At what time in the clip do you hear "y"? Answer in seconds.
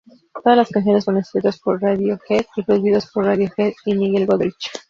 2.55-2.63, 3.85-3.93